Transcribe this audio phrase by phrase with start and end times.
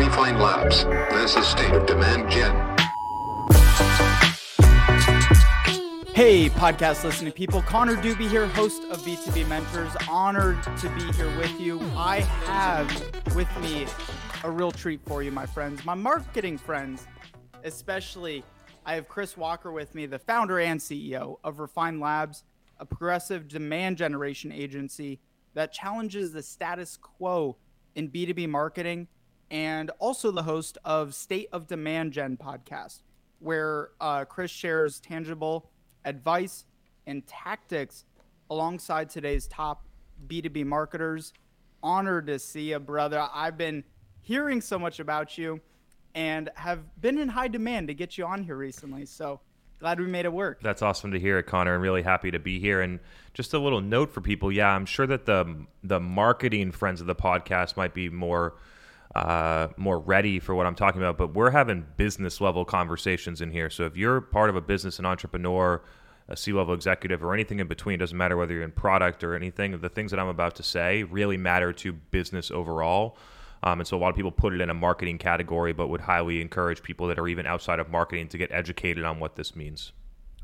[0.00, 0.84] Refine Labs.
[1.12, 2.56] This is State of Demand Gen.
[6.14, 7.60] Hey, podcast listening people.
[7.60, 9.92] Connor Dubie here, host of B2B Mentors.
[10.08, 11.78] Honored to be here with you.
[11.94, 12.88] I have
[13.36, 13.86] with me
[14.42, 17.06] a real treat for you, my friends, my marketing friends,
[17.64, 18.42] especially.
[18.86, 22.44] I have Chris Walker with me, the founder and CEO of Refine Labs,
[22.78, 25.20] a progressive demand generation agency
[25.52, 27.58] that challenges the status quo
[27.94, 29.06] in B2B marketing,
[29.50, 33.00] and also the host of State of Demand Gen podcast,
[33.40, 35.70] where uh, Chris shares tangible
[36.04, 36.64] advice
[37.06, 38.04] and tactics
[38.48, 39.84] alongside today's top
[40.26, 41.32] B2B marketers.
[41.82, 43.26] Honored to see you, brother.
[43.32, 43.84] I've been
[44.20, 45.60] hearing so much about you
[46.14, 49.06] and have been in high demand to get you on here recently.
[49.06, 49.40] So
[49.78, 50.60] glad we made it work.
[50.62, 52.82] That's awesome to hear it, Connor, and really happy to be here.
[52.82, 53.00] And
[53.32, 57.06] just a little note for people, yeah, I'm sure that the the marketing friends of
[57.06, 58.54] the podcast might be more
[59.14, 63.50] uh, more ready for what I'm talking about, but we're having business level conversations in
[63.50, 63.68] here.
[63.70, 65.82] So if you're part of a business, an entrepreneur,
[66.28, 69.34] a C level executive, or anything in between, doesn't matter whether you're in product or
[69.34, 73.16] anything, the things that I'm about to say really matter to business overall.
[73.62, 76.00] Um, and so a lot of people put it in a marketing category, but would
[76.02, 79.54] highly encourage people that are even outside of marketing to get educated on what this
[79.54, 79.92] means.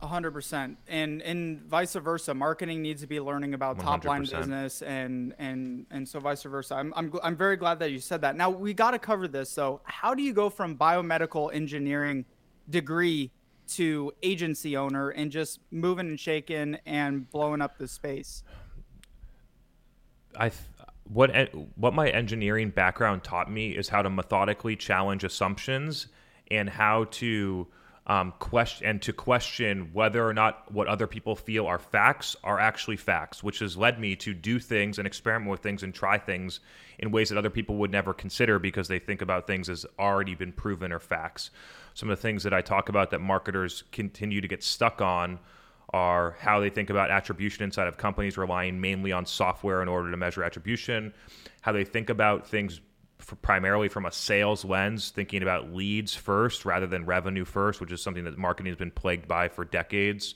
[0.03, 2.35] A hundred percent, and and vice versa.
[2.35, 6.75] Marketing needs to be learning about top line business, and and and so vice versa.
[6.75, 8.37] I'm I'm I'm very glad that you said that.
[8.37, 9.49] Now we got to cover this.
[9.49, 12.27] So how do you go from biomedical engineering
[12.69, 13.31] degree
[13.69, 18.43] to agency owner and just moving and shaking and blowing up the space?
[20.37, 20.61] I th-
[21.05, 21.31] what
[21.77, 26.09] what my engineering background taught me is how to methodically challenge assumptions
[26.51, 27.67] and how to
[28.07, 32.61] um, question and to question whether or not what other people feel are facts are
[32.61, 36.17] actually facts, which has led me to do things and experiment with things and try
[36.17, 36.61] things
[36.99, 40.35] in ways that other people would never consider because they think about things as already
[40.35, 41.51] been proven or facts.
[41.95, 45.41] Some of the things that I talk about that marketers continue to get stuck on
[45.91, 50.11] are how they think about attribution inside of companies relying mainly on software in order
[50.11, 51.13] to measure attribution,
[51.61, 52.81] how they think about things
[53.43, 58.03] primarily from a sales lens, thinking about leads first rather than revenue first, which is
[58.03, 60.35] something that marketing has been plagued by for decades.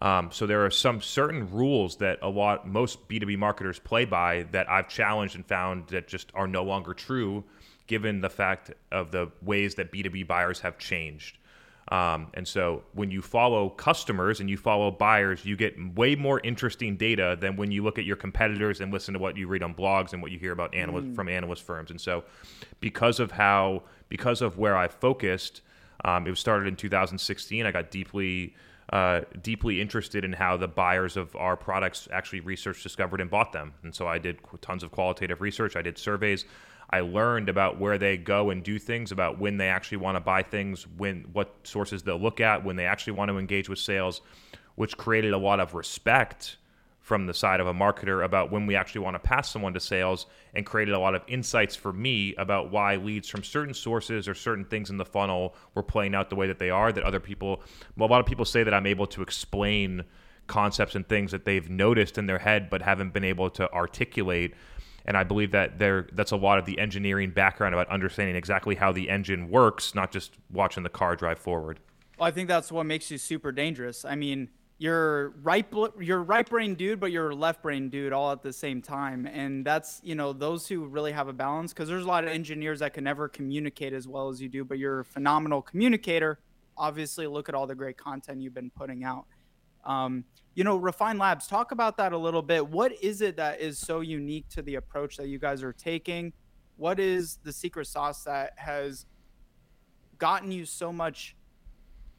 [0.00, 4.44] Um, so there are some certain rules that a lot most B2B marketers play by
[4.52, 7.44] that I've challenged and found that just are no longer true
[7.88, 11.38] given the fact of the ways that B2B buyers have changed.
[11.90, 16.40] Um, and so when you follow customers and you follow buyers, you get way more
[16.40, 19.62] interesting data than when you look at your competitors and listen to what you read
[19.62, 21.90] on blogs and what you hear about analyst, from analyst firms.
[21.90, 22.24] And so
[22.80, 25.62] because of how, because of where I focused,
[26.04, 27.64] um, it was started in 2016.
[27.64, 28.54] I got deeply,
[28.92, 33.52] uh, deeply interested in how the buyers of our products actually researched, discovered, and bought
[33.52, 33.72] them.
[33.82, 35.74] And so I did tons of qualitative research.
[35.74, 36.44] I did surveys.
[36.90, 40.20] I learned about where they go and do things, about when they actually want to
[40.20, 43.78] buy things, when what sources they'll look at, when they actually want to engage with
[43.78, 44.22] sales,
[44.74, 46.56] which created a lot of respect
[47.08, 49.80] from the side of a marketer about when we actually want to pass someone to
[49.80, 54.28] sales and created a lot of insights for me about why leads from certain sources
[54.28, 57.02] or certain things in the funnel were playing out the way that they are that
[57.04, 57.62] other people
[57.98, 60.04] a lot of people say that I'm able to explain
[60.48, 64.52] concepts and things that they've noticed in their head but haven't been able to articulate
[65.08, 68.74] and I believe that there that's a lot of the engineering background about understanding exactly
[68.74, 71.80] how the engine works, not just watching the car drive forward.
[72.18, 74.04] Well, I think that's what makes you super dangerous.
[74.04, 75.66] I mean, you're right,
[75.98, 79.64] you're right brain dude, but you're left brain dude all at the same time, and
[79.64, 81.72] that's you know those who really have a balance.
[81.72, 84.62] Because there's a lot of engineers that can never communicate as well as you do,
[84.62, 86.38] but you're a phenomenal communicator.
[86.76, 89.24] Obviously, look at all the great content you've been putting out.
[89.88, 92.66] Um, you know, Refine Labs, talk about that a little bit.
[92.68, 96.32] What is it that is so unique to the approach that you guys are taking?
[96.76, 99.06] What is the secret sauce that has
[100.18, 101.36] gotten you so much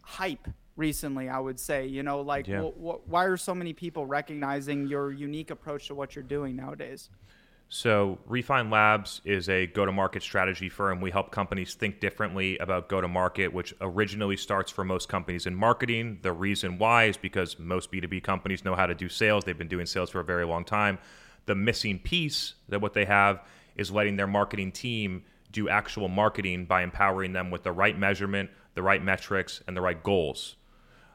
[0.04, 1.30] hype recently?
[1.30, 2.62] I would say, you know, like Yeah.
[2.64, 6.56] wh- wh- why are so many people recognizing your unique approach to what you're doing
[6.56, 7.10] nowadays?
[7.72, 11.02] So, Refine Labs is a go to market strategy firm.
[11.02, 15.46] We help companies think differently about go to market, which originally starts for most companies
[15.46, 16.18] in marketing.
[16.24, 19.68] The reason why is because most B2B companies know how to do sales, they've been
[19.68, 20.98] doing sales for a very long time.
[21.46, 23.44] The missing piece that what they have
[23.76, 28.50] is letting their marketing team do actual marketing by empowering them with the right measurement,
[28.74, 30.56] the right metrics, and the right goals.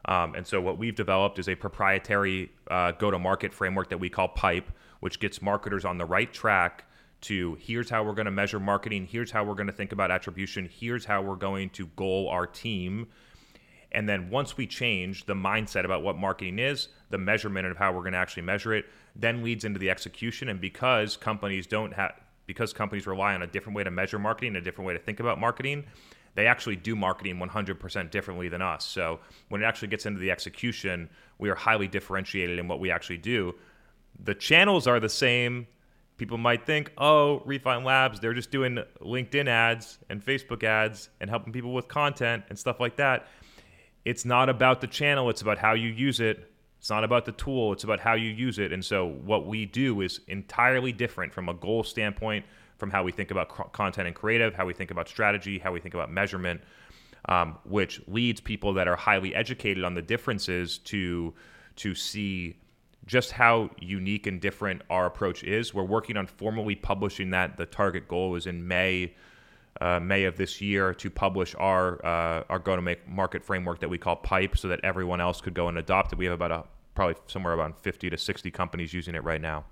[0.07, 3.99] Um, and so, what we've developed is a proprietary uh, go to market framework that
[3.99, 4.71] we call PIPE,
[5.01, 6.85] which gets marketers on the right track
[7.23, 10.11] to here's how we're going to measure marketing, here's how we're going to think about
[10.11, 13.07] attribution, here's how we're going to goal our team.
[13.93, 17.93] And then once we change the mindset about what marketing is, the measurement of how
[17.93, 18.87] we're going to actually measure it,
[19.17, 20.49] then leads into the execution.
[20.49, 22.13] And because companies don't have
[22.47, 25.19] because companies rely on a different way to measure marketing, a different way to think
[25.19, 25.85] about marketing,
[26.35, 28.85] they actually do marketing 100% differently than us.
[28.85, 31.09] So when it actually gets into the execution,
[31.39, 33.55] we are highly differentiated in what we actually do.
[34.23, 35.67] The channels are the same.
[36.17, 41.29] People might think, oh, Refine Labs, they're just doing LinkedIn ads and Facebook ads and
[41.29, 43.27] helping people with content and stuff like that.
[44.05, 46.51] It's not about the channel, it's about how you use it.
[46.79, 48.71] It's not about the tool, it's about how you use it.
[48.71, 52.45] And so what we do is entirely different from a goal standpoint,
[52.79, 55.81] from how we think about content and creative, how we think about strategy, how we
[55.81, 56.61] think about measurement,
[57.29, 61.35] um, which leads people that are highly educated on the differences to
[61.77, 62.57] to see
[63.07, 65.75] just how unique and different our approach is.
[65.75, 67.57] We're working on formally publishing that.
[67.57, 69.15] The target goal is in May.
[69.81, 73.89] Uh, May of this year to publish our uh, our go to market framework that
[73.89, 76.19] we call Pipe, so that everyone else could go and adopt it.
[76.19, 79.65] We have about a probably somewhere around 50 to 60 companies using it right now.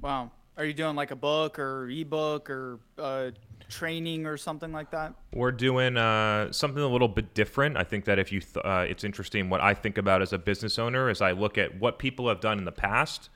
[0.00, 3.30] Wow, are you doing like a book or ebook or uh,
[3.68, 5.14] training or something like that?
[5.32, 7.76] We're doing uh, something a little bit different.
[7.76, 9.50] I think that if you, th- uh, it's interesting.
[9.50, 12.40] What I think about as a business owner is I look at what people have
[12.40, 13.28] done in the past,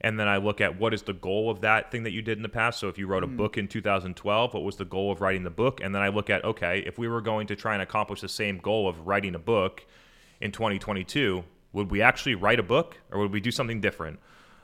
[0.00, 2.38] and then I look at what is the goal of that thing that you did
[2.38, 2.78] in the past.
[2.78, 3.36] So if you wrote a mm.
[3.36, 5.80] book in 2012, what was the goal of writing the book?
[5.82, 8.28] And then I look at okay, if we were going to try and accomplish the
[8.28, 9.86] same goal of writing a book
[10.40, 14.20] in 2022, would we actually write a book or would we do something different?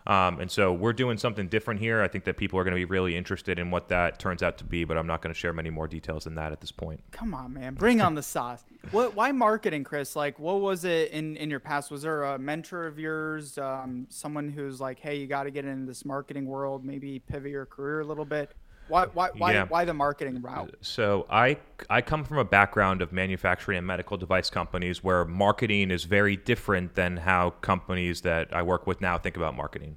[0.06, 2.02] Um, and so we're doing something different here.
[2.02, 4.58] I think that people are going to be really interested in what that turns out
[4.58, 6.72] to be, but I'm not going to share many more details than that at this
[6.72, 7.00] point.
[7.10, 8.62] Come on, man, bring on the sauce.
[8.90, 9.14] What?
[9.14, 10.14] Why marketing, Chris?
[10.14, 11.90] Like, what was it in in your past?
[11.90, 15.64] Was there a mentor of yours, um, someone who's like, hey, you got to get
[15.64, 18.52] into this marketing world, maybe pivot your career a little bit?
[18.88, 19.64] Why, why, why, yeah.
[19.64, 20.74] why the marketing route?
[20.82, 21.58] So I,
[21.88, 26.36] I come from a background of manufacturing and medical device companies where marketing is very
[26.36, 29.96] different than how companies that I work with now think about marketing.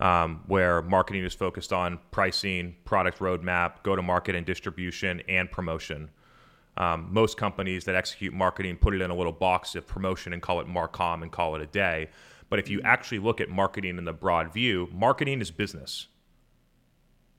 [0.00, 5.50] Um, where marketing is focused on pricing, product roadmap, go to market and distribution, and
[5.50, 6.10] promotion.
[6.76, 10.40] Um, most companies that execute marketing put it in a little box of promotion and
[10.40, 12.10] call it Marcom and call it a day.
[12.48, 16.06] But if you actually look at marketing in the broad view, marketing is business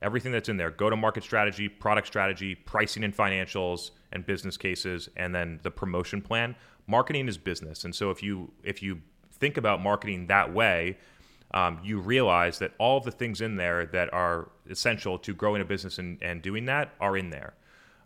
[0.02, 0.70] everything that's in there.
[0.70, 5.70] Go to market strategy product strategy pricing and financials and business cases and then the
[5.70, 6.56] promotion plan.
[6.86, 7.84] Marketing is business.
[7.84, 9.00] And so if you if you
[9.32, 10.98] think about marketing that way
[11.52, 15.60] um, you realize that all of the things in there that are essential to growing
[15.60, 17.54] a business and, and doing that are in there.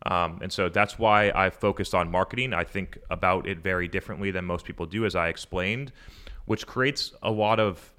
[0.06, 2.52] Um, and so that's why i've focused on marketing.
[2.52, 5.92] I think about it very differently than most people do as i explained
[6.46, 7.92] which creates a lot of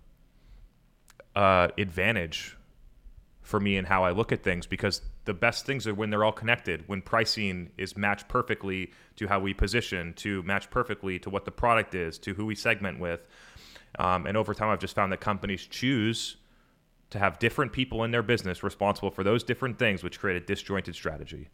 [1.36, 2.55] uh, advantage
[3.46, 6.24] for me and how I look at things because the best things are when they're
[6.24, 11.30] all connected, when pricing is matched perfectly to how we position, to match perfectly to
[11.30, 13.22] what the product is, to who we segment with.
[14.00, 16.38] Um, and over time, I've just found that companies choose
[17.12, 20.46] to have different people in their business responsible for those different things, which create a
[20.46, 21.50] disjointed strategy.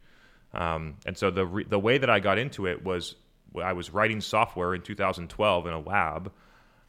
[0.54, 3.16] Um, and so the re- the way that I got into it was
[3.62, 6.32] I was writing software in 2012 in a lab,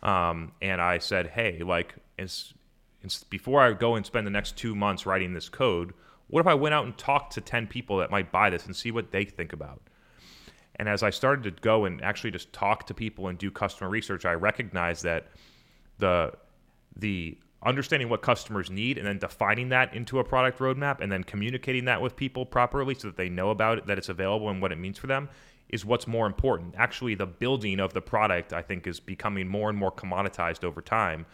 [0.03, 1.95] um, and I said, "Hey, like,
[3.31, 5.93] before I go and spend the next two months writing this code,
[6.29, 8.75] what if I went out and talked to 10 people that might buy this and
[8.75, 9.83] see what they think about?
[10.77, 13.91] And as I started to go and actually just talk to people and do customer
[13.91, 15.29] research, I recognized that
[15.99, 16.33] the
[16.97, 21.23] the understanding what customers need and then defining that into a product roadmap and then
[21.23, 24.61] communicating that with people properly so that they know about it, that it's available and
[24.61, 25.29] what it means for them
[25.69, 26.75] is what's more important.
[26.77, 30.83] Actually, the building of the product, I think, is becoming more and more commoditized over
[30.83, 31.25] time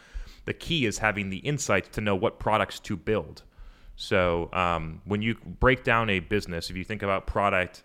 [0.48, 3.42] the key is having the insights to know what products to build.
[3.96, 7.82] So um, when you break down a business, if you think about product,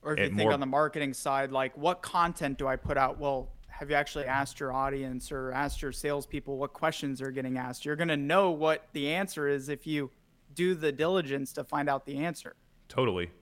[0.00, 0.52] or if you think more...
[0.52, 3.18] on the marketing side, like what content do I put out?
[3.18, 7.58] Well, have you actually asked your audience or asked your salespeople what questions are getting
[7.58, 7.84] asked?
[7.84, 10.12] You're going to know what the answer is if you
[10.54, 12.54] do the diligence to find out the answer.
[12.88, 13.32] Totally.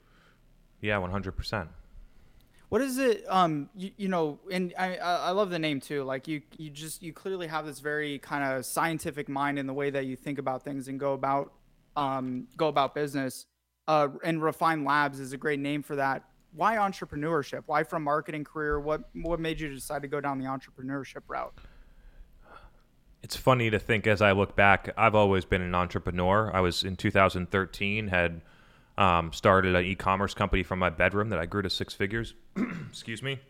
[0.80, 1.68] Yeah, 100%
[2.72, 6.26] what is it um you, you know and I, I love the name too like
[6.26, 9.90] you you just you clearly have this very kind of scientific mind in the way
[9.90, 11.52] that you think about things and go about
[11.96, 13.44] um go about business.
[13.86, 16.24] Uh and refine labs is a great name for that.
[16.54, 17.64] Why entrepreneurship?
[17.66, 18.80] Why from marketing career?
[18.80, 21.52] What what made you decide to go down the entrepreneurship route?
[23.22, 26.50] It's funny to think as I look back, I've always been an entrepreneur.
[26.54, 28.40] I was in 2013, had
[28.98, 32.34] um, started an e-commerce company from my bedroom that I grew to six figures.
[32.88, 33.40] excuse me,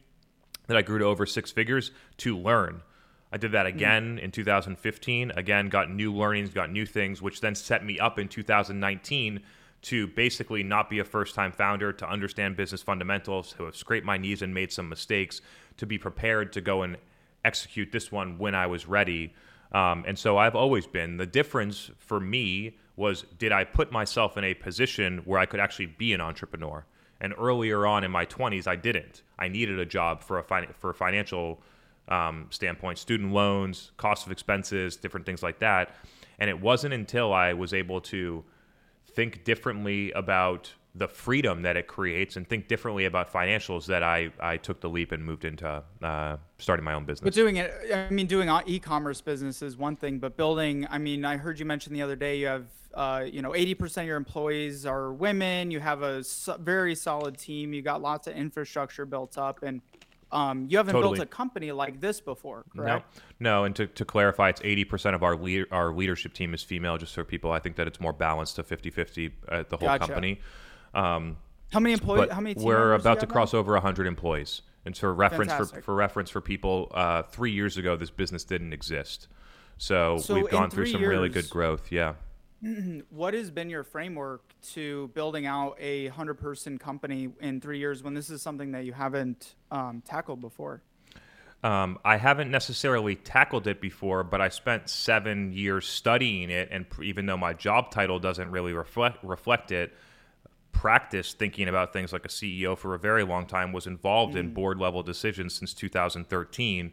[0.66, 2.82] that I grew to over six figures to learn.
[3.32, 3.76] I did that hmm.
[3.76, 4.20] again mm.
[4.20, 5.32] in 2015.
[5.34, 9.40] Again, got new learnings, got new things, which then set me up in 2019
[9.82, 14.06] to basically not be a first time founder, to understand business fundamentals, to have scraped
[14.06, 15.40] my knees and made some mistakes,
[15.76, 16.96] to be prepared to go and
[17.44, 19.34] execute this one when I was ready.
[19.72, 21.16] Um, and so I've always been.
[21.16, 25.60] The difference for me was did I put myself in a position where I could
[25.60, 26.84] actually be an entrepreneur?
[27.20, 29.22] And earlier on in my 20s, I didn't.
[29.38, 31.62] I needed a job for a fin- for a financial
[32.08, 35.94] um, standpoint, student loans, cost of expenses, different things like that.
[36.38, 38.44] And it wasn't until I was able to
[39.14, 44.30] think differently about the freedom that it creates and think differently about financials that I,
[44.38, 47.24] I took the leap and moved into uh, starting my own business.
[47.24, 51.24] But doing it, I mean, doing e-commerce business is one thing, but building, I mean,
[51.24, 54.18] I heard you mention the other day you have, uh, you know, 80% of your
[54.18, 55.70] employees are women.
[55.70, 56.22] You have a
[56.60, 57.72] very solid team.
[57.72, 59.80] You got lots of infrastructure built up and
[60.30, 61.16] um, you haven't totally.
[61.16, 63.20] built a company like this before, correct?
[63.38, 63.64] No, no.
[63.64, 65.38] And to, to clarify, it's 80% of our
[65.70, 68.62] our leadership team is female, just so people, I think that it's more balanced to
[68.62, 70.06] 50 50 at the whole gotcha.
[70.06, 70.40] company.
[70.94, 71.36] Um,
[71.72, 72.30] how many employees?
[72.30, 72.54] How many?
[72.62, 73.60] we're about to cross now?
[73.60, 74.62] over 100 employees.
[74.84, 78.72] And for reference for, for reference for people, uh, three years ago this business didn't
[78.72, 79.28] exist.
[79.78, 81.90] So, so we've gone through some years, really good growth.
[81.90, 82.14] Yeah.
[83.10, 88.04] What has been your framework to building out a hundred person company in three years
[88.04, 90.80] when this is something that you haven't um, tackled before?
[91.64, 96.86] Um, I haven't necessarily tackled it before, but I spent seven years studying it, and
[97.02, 99.92] even though my job title doesn't really reflect reflect it,
[100.72, 104.40] practiced thinking about things like a CEO for a very long time, was involved mm.
[104.40, 106.92] in board level decisions since 2013,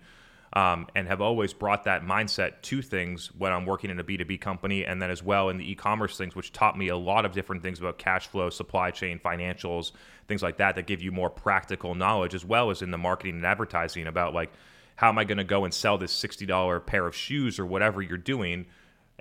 [0.53, 4.41] um, and have always brought that mindset to things when I'm working in a B2B
[4.41, 7.25] company, and then as well in the e commerce things, which taught me a lot
[7.25, 9.91] of different things about cash flow, supply chain, financials,
[10.27, 13.35] things like that, that give you more practical knowledge, as well as in the marketing
[13.35, 14.51] and advertising about like,
[14.95, 18.01] how am I going to go and sell this $60 pair of shoes or whatever
[18.01, 18.65] you're doing?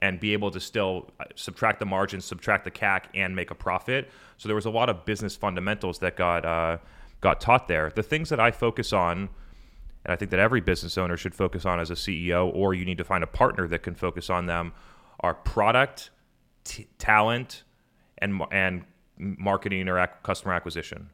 [0.01, 3.55] And be able to still uh, subtract the margin, subtract the CAC, and make a
[3.55, 4.11] profit.
[4.37, 6.79] So there was a lot of business fundamentals that got uh,
[7.21, 7.91] got taught there.
[7.95, 9.29] The things that I focus on,
[10.05, 12.85] and I think that every business owner should focus on as a CEO, or you
[12.85, 14.73] need to find a partner that can focus on them,
[15.21, 16.11] are product,
[16.65, 17.65] t- talent,
[18.19, 18.85] and and
[19.19, 21.11] marketing or ac- customer acquisition.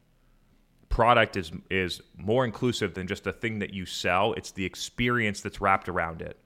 [0.89, 4.33] Product is is more inclusive than just a thing that you sell.
[4.33, 6.39] It's the experience that's wrapped around it.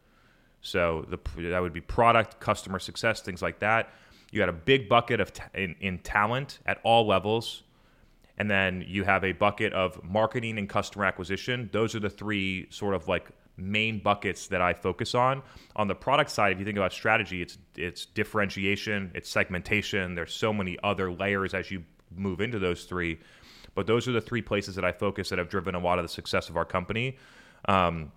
[0.62, 1.18] So the,
[1.50, 3.94] that would be product, customer success, things like that.
[4.32, 7.64] You got a big bucket of t- in, in talent at all levels,
[8.38, 11.70] and then you have a bucket of marketing and customer acquisition.
[11.72, 15.42] Those are the three sort of like main buckets that I focus on.
[15.76, 20.16] On the product side, if you think about strategy, it's it's differentiation, it's segmentation.
[20.16, 21.84] There's so many other layers as you
[22.16, 23.20] move into those three,
[23.76, 26.06] but those are the three places that I focus that have driven a lot of
[26.06, 27.18] the success of our company.
[27.68, 28.12] Um,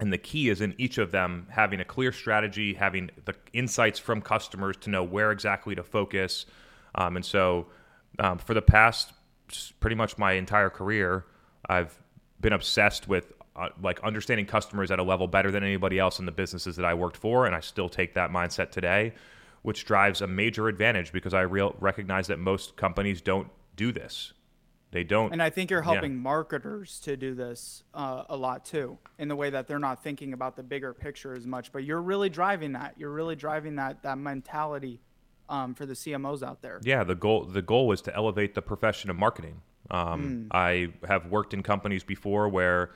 [0.00, 3.98] and the key is in each of them having a clear strategy, having the insights
[3.98, 6.46] from customers to know where exactly to focus.
[6.94, 7.66] Um, and so,
[8.18, 9.12] um, for the past
[9.78, 11.26] pretty much my entire career,
[11.68, 11.98] I've
[12.40, 16.24] been obsessed with uh, like understanding customers at a level better than anybody else in
[16.24, 19.12] the businesses that I worked for, and I still take that mindset today,
[19.62, 24.32] which drives a major advantage because I real recognize that most companies don't do this.
[24.92, 25.32] They don't.
[25.32, 26.18] And I think you're helping yeah.
[26.18, 30.32] marketers to do this uh, a lot too, in the way that they're not thinking
[30.32, 31.70] about the bigger picture as much.
[31.72, 32.94] But you're really driving that.
[32.98, 35.00] You're really driving that that mentality
[35.48, 36.80] um, for the CMOs out there.
[36.82, 39.62] Yeah, the goal the goal was to elevate the profession of marketing.
[39.90, 40.56] Um, mm.
[40.56, 42.90] I have worked in companies before where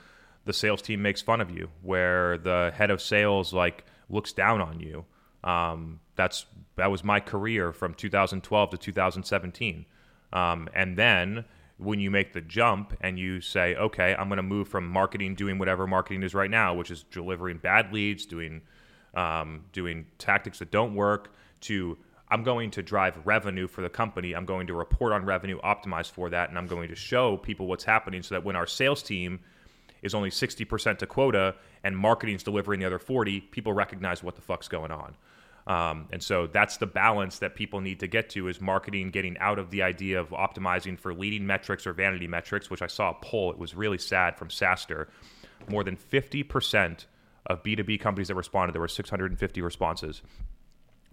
[0.45, 4.61] the sales team makes fun of you, where the head of sales like looks down
[4.61, 5.05] on you.
[5.43, 6.47] Um, that's
[6.77, 9.87] that was my career from 2012 to 2017,
[10.33, 11.45] um, and then
[11.79, 15.35] when you make the jump and you say, okay, I'm going to move from marketing,
[15.35, 18.63] doing whatever marketing is right now, which is delivering bad leads, doing
[19.15, 21.97] um, doing tactics that don't work, to
[22.29, 24.35] I'm going to drive revenue for the company.
[24.35, 27.67] I'm going to report on revenue, optimize for that, and I'm going to show people
[27.67, 29.41] what's happening so that when our sales team
[30.03, 31.55] is only 60% to quota
[31.85, 35.15] and marketing's delivering the other 40, people recognize what the fuck's going on.
[35.67, 39.39] Um, and so that's the balance that people need to get to is marketing getting
[39.39, 43.11] out of the idea of optimizing for leading metrics or vanity metrics, which I saw
[43.11, 43.51] a poll.
[43.51, 45.07] It was really sad from SaaStr.
[45.69, 47.07] More than 50%
[47.47, 50.23] of B2B companies that responded, there were 650 responses.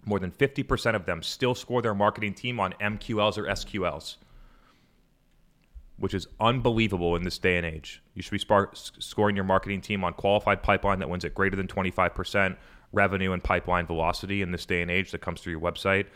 [0.04, 4.16] More than 50% of them still score their marketing team on MQLs or SQLs,
[5.96, 8.02] which is unbelievable in this day and age.
[8.14, 11.68] You should be scoring your marketing team on qualified pipeline that wins at greater than
[11.68, 12.56] 25%,
[12.92, 16.06] revenue and pipeline velocity in this day and age that comes through your website.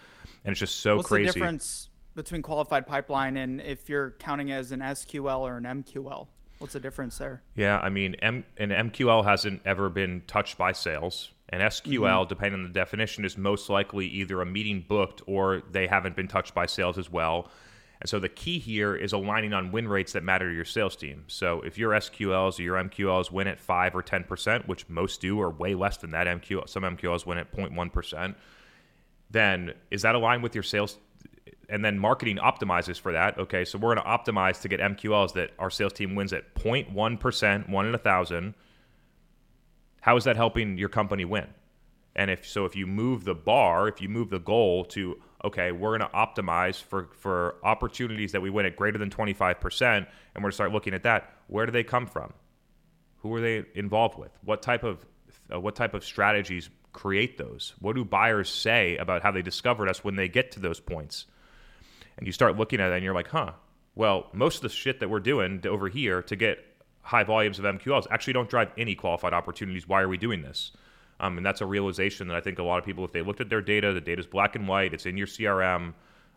[0.45, 1.25] And it's just so What's crazy.
[1.27, 5.65] What's the difference between qualified pipeline and if you're counting as an SQL or an
[5.65, 6.27] MQL?
[6.59, 7.43] What's the difference there?
[7.55, 11.33] Yeah, I mean, M- an MQL hasn't ever been touched by sales.
[11.51, 12.29] An SQL, mm-hmm.
[12.29, 16.29] depending on the definition, is most likely either a meeting booked or they haven't been
[16.29, 17.51] touched by sales as well.
[18.07, 20.95] And so the key here is aligning on win rates that matter to your sales
[20.95, 21.25] team.
[21.27, 25.41] So if your SQLs or your MQLs win at 5 or 10%, which most do,
[25.41, 28.37] or way less than that, MQ, some MQLs win at 0.1%,
[29.29, 30.99] then is that aligned with your sales?
[31.69, 33.41] And then marketing optimizes for that.
[33.41, 36.55] Okay, so we're going to optimize to get MQLs that our sales team wins at
[36.55, 38.55] 0.1%, one in a thousand.
[40.03, 41.49] How is that helping your company win?
[42.15, 45.73] And if so, if you move the bar, if you move the goal to okay,
[45.73, 50.07] we're going to optimize for for opportunities that we win at greater than 25%, and
[50.35, 51.33] we're going to start looking at that.
[51.47, 52.33] Where do they come from?
[53.19, 54.31] Who are they involved with?
[54.43, 55.05] What type of
[55.53, 57.75] uh, what type of strategies create those?
[57.81, 61.27] What do buyers say about how they discovered us when they get to those points?
[62.17, 63.53] And you start looking at it and you're like, huh,
[63.95, 66.59] well, most of the shit that we're doing over here to get
[67.03, 69.87] high volumes of MQLs actually don't drive any qualified opportunities.
[69.87, 70.73] Why are we doing this?
[71.19, 73.41] Um, and that's a realization that I think a lot of people, if they looked
[73.41, 75.95] at their data, the data is black and white, it's in your CRM.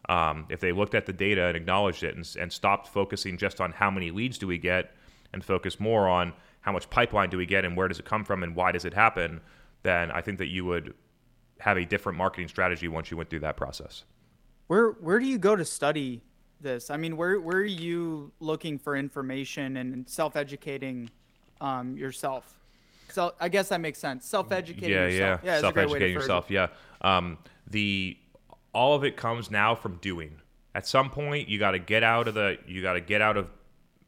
[0.08, 3.60] Um, if they looked at the data and acknowledged it and, and stopped focusing just
[3.60, 4.96] on how many leads do we get
[5.34, 8.24] and focus more on how much pipeline do we get and where does it come
[8.24, 9.42] from and why does it happen,
[9.84, 10.94] then I think that you would
[11.60, 14.04] have a different marketing strategy once you went through that process.
[14.68, 16.22] Where where do you go to study
[16.62, 16.90] this?
[16.90, 21.10] I mean, where where are you looking for information and self educating
[21.60, 22.60] um, yourself?
[23.12, 24.26] So I guess that makes sense.
[24.26, 24.90] Self educating.
[24.90, 25.42] Yeah, yourself.
[25.44, 26.46] yeah, yeah self educating yourself.
[26.50, 26.68] Yeah.
[27.02, 27.38] Um,
[27.68, 28.18] the
[28.74, 30.42] all of it comes now from doing.
[30.76, 32.58] At some point, you got to get out of the.
[32.68, 33.48] You got to get out of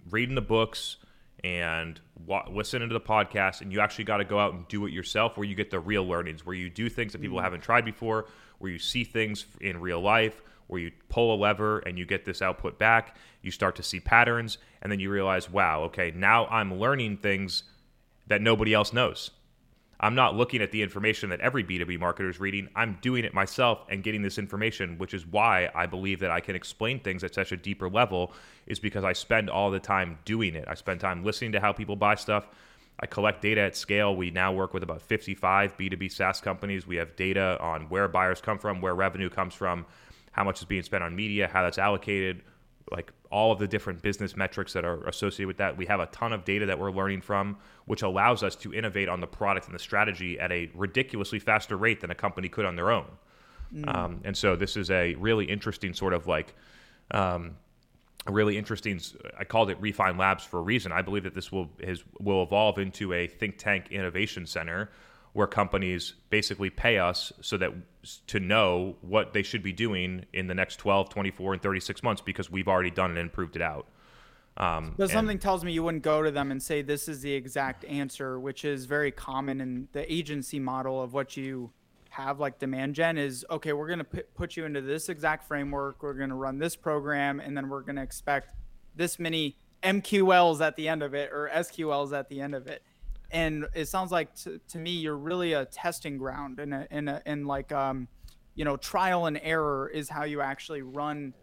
[0.10, 0.98] reading the books
[1.44, 4.86] and wa- listening to the podcast, and you actually got to go out and do
[4.86, 7.44] it yourself, where you get the real learnings, where you do things that people mm-hmm.
[7.44, 8.28] haven't tried before,
[8.60, 12.26] where you see things in real life, where you pull a lever and you get
[12.26, 13.18] this output back.
[13.42, 17.64] You start to see patterns, and then you realize, wow, okay, now I'm learning things
[18.32, 19.32] that nobody else knows.
[20.04, 22.68] I'm not looking at the information that every B2B marketer is reading.
[22.76, 26.40] I'm doing it myself and getting this information, which is why I believe that I
[26.40, 28.34] can explain things at such a deeper level,
[28.66, 30.66] is because I spend all the time doing it.
[30.68, 32.48] I spend time listening to how people buy stuff.
[33.00, 34.16] I collect data at scale.
[34.16, 36.88] We now work with about 55 B2B SaaS companies.
[36.88, 39.86] We have data on where buyers come from, where revenue comes from,
[40.32, 42.42] how much is being spent on media, how that's allocated,
[42.92, 45.78] like all of the different business metrics that are associated with that.
[45.78, 49.10] We have a ton of data that we're learning from, which allows us to innovate
[49.10, 52.66] on the product and the strategy at a ridiculously faster rate than a company could
[52.66, 53.08] on their own.
[53.74, 53.96] Mm.
[53.96, 56.54] Um, and so this is a really interesting sort of like,
[57.12, 57.56] um,
[58.28, 59.00] a really interesting.
[59.40, 60.92] I called it Refine Labs for a reason.
[60.92, 64.92] I believe that this will has, will evolve into a think tank innovation center
[65.34, 67.72] where companies basically pay us so that
[68.28, 72.22] to know what they should be doing in the next 12 24 and 36 months
[72.22, 73.88] because we've already done it and proved it out.
[74.58, 77.34] Um, but something tells me you wouldn't go to them and say this is the
[77.34, 81.72] exact answer which is very common in the agency model of what you
[82.10, 85.48] have like demand gen is okay we're going to p- put you into this exact
[85.48, 88.54] framework we're going to run this program and then we're going to expect
[88.94, 92.84] this many mqls at the end of it or sqls at the end of it
[93.32, 97.10] and it sounds like to, to me you're really a testing ground and a, and
[97.10, 98.08] a, and like um
[98.56, 101.34] you know trial and error is how you actually run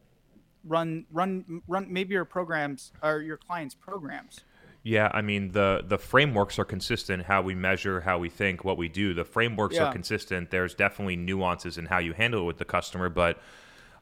[0.64, 4.40] run run run maybe your programs or your clients programs.
[4.82, 8.76] Yeah i mean the the frameworks are consistent how we measure how we think what
[8.76, 9.14] we do.
[9.14, 9.84] The frameworks yeah.
[9.84, 10.50] are consistent.
[10.50, 13.40] There's definitely nuances in how you handle it with the customer but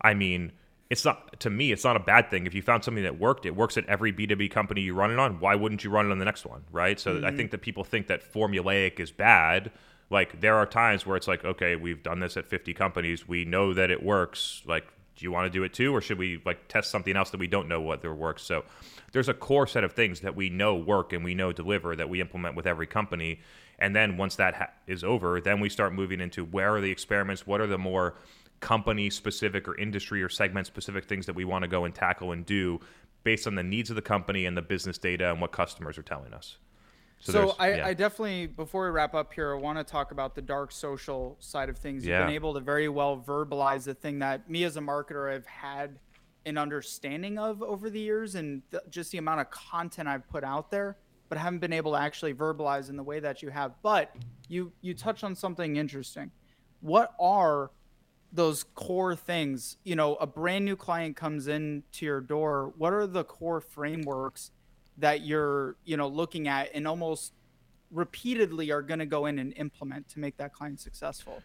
[0.01, 0.53] i mean
[0.89, 2.47] it's not to me it's not a bad thing.
[2.47, 5.19] If you found something that worked it works at every b2b company you run it
[5.19, 5.41] on.
[5.41, 6.99] Why wouldn't you run it on the next one right?
[6.99, 7.25] So mm-hmm.
[7.25, 9.73] i think that people think that formulaic is bad.
[10.11, 13.27] Like there are times where it's like okay we've done this at 50 companies.
[13.27, 14.63] We know that it works.
[14.67, 17.31] Like do you want to do it too or should we like test something else
[17.31, 18.43] that we don't know whether works?
[18.43, 18.65] So
[19.13, 22.09] there's a core set of things that we know work and we know deliver that
[22.09, 23.41] we implement with every company.
[23.79, 26.91] And then once that ha- is over then we start moving into where are the
[26.91, 28.15] experiments what are the more
[28.61, 32.33] company specific or industry or segment specific things that we want to go and tackle
[32.33, 32.81] and do
[33.23, 36.03] based on the needs of the company and the business data and what customers are
[36.03, 36.59] telling us.
[37.19, 37.87] So, so I, yeah.
[37.87, 41.37] I, definitely, before we wrap up here, I want to talk about the dark social
[41.41, 42.05] side of things.
[42.05, 42.25] You've yeah.
[42.25, 45.99] been able to very well verbalize the thing that me as a marketer have had
[46.45, 50.45] an understanding of over the years and th- just the amount of content I've put
[50.45, 53.73] out there, but haven't been able to actually verbalize in the way that you have.
[53.83, 54.15] But
[54.49, 56.31] you you touched on something interesting.
[56.81, 57.71] What are
[58.37, 59.79] those core things.
[59.85, 63.61] You know a brand new client comes in to your door what are the core
[63.61, 64.51] frameworks
[64.99, 67.33] that you're you know looking at and almost
[67.91, 71.43] repeatedly are going to go in and implement to make that client successful?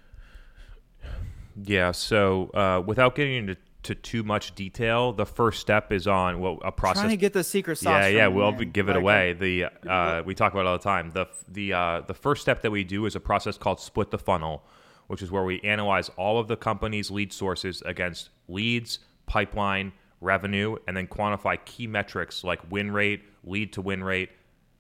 [1.64, 6.40] Yeah so uh, without getting into to too much detail the first step is on
[6.40, 8.70] well a process trying to get the secret sauce yeah yeah we'll man.
[8.70, 9.34] give it away.
[9.34, 11.10] The uh, we talk about it all the time.
[11.12, 14.20] The the uh, the first step that we do is a process called split the
[14.20, 14.64] funnel
[15.08, 20.78] which is where we analyze all of the company's lead sources against leads, pipeline, revenue,
[20.88, 24.30] and then quantify key metrics like win rate, lead to win rate,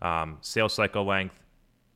[0.01, 1.39] um, sales cycle length,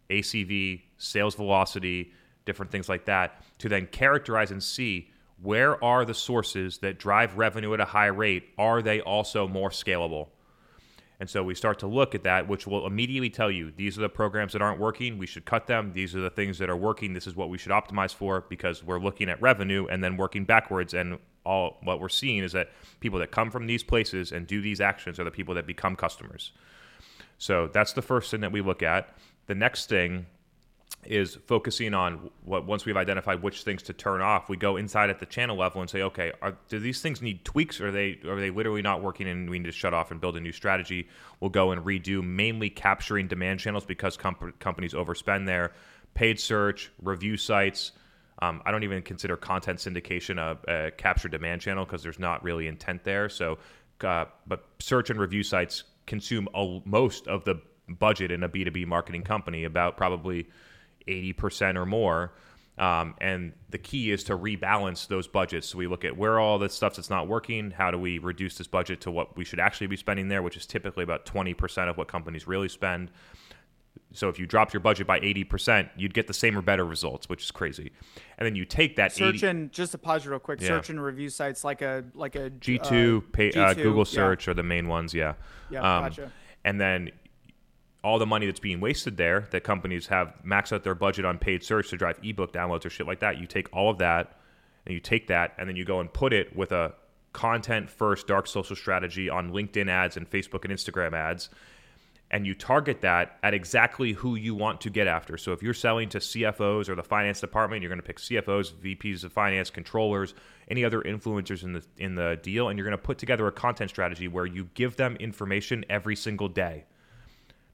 [0.10, 2.12] ACV, sales velocity,
[2.46, 5.10] different things like that, to then characterize and see
[5.42, 8.50] where are the sources that drive revenue at a high rate?
[8.58, 10.30] Are they also more scalable?
[11.20, 14.02] And so we start to look at that, which will immediately tell you these are
[14.02, 15.18] the programs that aren't working.
[15.18, 15.94] We should cut them.
[15.94, 17.14] These are the things that are working.
[17.14, 20.44] This is what we should optimize for because we're looking at revenue and then working
[20.44, 20.94] backwards.
[20.94, 24.62] And all what we're seeing is that people that come from these places and do
[24.62, 26.52] these actions are the people that become customers.
[27.38, 29.16] So that's the first thing that we look at.
[29.48, 30.26] The next thing
[31.06, 35.10] is focusing on what once we've identified which things to turn off, we go inside
[35.10, 37.80] at the channel level and say, okay, are, do these things need tweaks?
[37.80, 40.20] Or are they are they literally not working and we need to shut off and
[40.20, 41.08] build a new strategy?
[41.40, 45.74] We'll go and redo mainly capturing demand channels because comp- companies overspend there,
[46.14, 47.92] paid search, review sites.
[48.42, 52.44] Um, I don't even consider content syndication a, a capture demand channel because there's not
[52.44, 53.30] really intent there.
[53.30, 53.60] So,
[54.04, 58.88] uh, but search and review sites consume a, most of the budget in a B2B
[58.88, 60.48] marketing company, about probably
[61.08, 62.34] 80% or more.
[62.78, 65.68] Um, and the key is to rebalance those budgets.
[65.68, 68.58] So we look at where all the stuff that's not working, how do we reduce
[68.58, 71.90] this budget to what we should actually be spending there, which is typically about 20%
[71.90, 73.12] of what companies really spend.
[74.12, 77.30] So if you dropped your budget by 80%, you'd get the same or better results,
[77.30, 77.92] which is crazy.
[78.38, 80.68] And then you take that search 80, and just to pause real quick, Yeah.
[80.68, 84.04] search and review sites like a like a G2, uh, pay, uh, G2, Google yeah.
[84.04, 85.34] search are the main ones, yeah.
[85.70, 86.32] Yeah, Um, gotcha.
[86.64, 87.12] And then
[88.06, 91.40] all the money that's being wasted there that companies have maxed out their budget on
[91.40, 93.40] paid search to drive ebook downloads or shit like that.
[93.40, 94.38] You take all of that
[94.86, 96.94] and you take that and then you go and put it with a
[97.34, 101.50] content first dark social strategy on LinkedIn ads and Facebook and Instagram ads
[102.30, 105.36] and you target that at exactly who you want to get after.
[105.38, 108.74] So if you're selling to CFOs or the finance department, you're going to pick CFOs,
[108.74, 110.36] VPs of finance, controllers,
[110.68, 113.52] any other influencers in the in the deal and you're going to put together a
[113.52, 116.86] content strategy where you give them information every single day.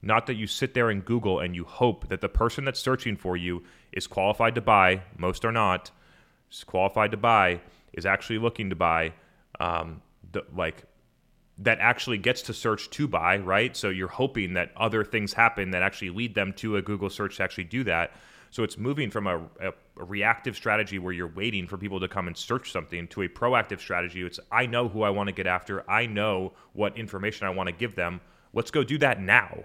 [0.02, 3.16] Not that you sit there and Google and you hope that the person that's searching
[3.16, 3.62] for you
[3.92, 5.02] is qualified to buy.
[5.16, 5.92] Most are not.
[6.50, 7.60] Is qualified to buy
[7.92, 9.12] is actually looking to buy.
[9.60, 10.84] Um, the, like
[11.58, 13.76] that actually gets to search to buy, right?
[13.76, 17.36] So you're hoping that other things happen that actually lead them to a Google search
[17.36, 18.12] to actually do that.
[18.50, 22.08] So it's moving from a, a, a reactive strategy where you're waiting for people to
[22.08, 24.22] come and search something to a proactive strategy.
[24.22, 25.88] It's I know who I want to get after.
[25.88, 28.20] I know what information I want to give them.
[28.52, 29.64] Let's go do that now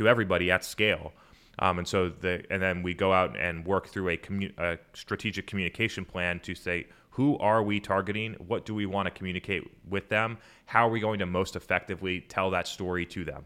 [0.00, 1.12] to everybody at scale.
[1.58, 4.78] Um, and so the and then we go out and work through a, commu- a
[4.94, 9.62] strategic communication plan to say who are we targeting, what do we want to communicate
[9.86, 13.44] with them, how are we going to most effectively tell that story to them.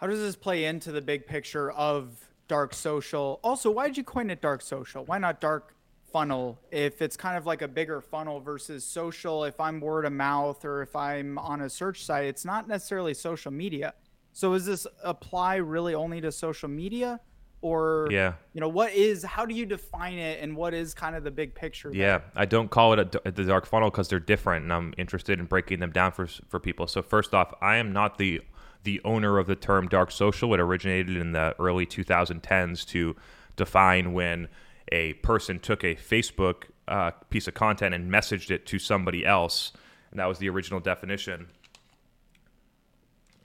[0.00, 3.40] How does this play into the big picture of dark social?
[3.42, 5.02] Also, why did you coin it dark social?
[5.06, 5.74] Why not dark
[6.12, 9.44] funnel if it's kind of like a bigger funnel versus social?
[9.44, 13.14] If I'm word of mouth or if I'm on a search site, it's not necessarily
[13.14, 13.94] social media.
[14.36, 17.20] So, does this apply really only to social media?
[17.62, 18.34] Or, Yeah.
[18.52, 21.30] you know, what is, how do you define it and what is kind of the
[21.30, 21.90] big picture?
[21.90, 21.98] there?
[21.98, 25.40] Yeah, I don't call it a, the dark funnel because they're different, and I'm interested
[25.40, 26.86] in breaking them down for for people.
[26.86, 28.42] So first off, I am not the
[28.82, 30.52] the owner of the term dark social.
[30.52, 33.16] It originated in the early 2010s to
[33.56, 34.48] define when
[34.92, 39.72] a person took a Facebook uh, piece of content and messaged it to somebody else,
[40.10, 41.46] and that was the original definition.